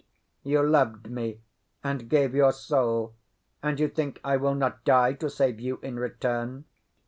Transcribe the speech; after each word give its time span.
you 0.41 0.63
loved 0.67 1.11
me, 1.11 1.41
and 1.83 2.09
gave 2.09 2.33
your 2.33 2.51
soul, 2.51 3.13
and 3.61 3.79
you 3.79 3.87
think 3.87 4.19
I 4.23 4.35
will 4.35 4.55
not 4.55 4.83
die 4.83 5.13
to 5.13 5.29
save 5.29 5.59
you 5.59 5.77
in 5.83 5.99
return?" 5.99 6.65